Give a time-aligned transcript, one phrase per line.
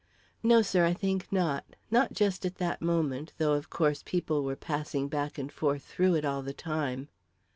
[0.41, 4.55] "No, sir; I think not; not just at that moment, though of course people were
[4.55, 7.07] passing back and forth through it all the time."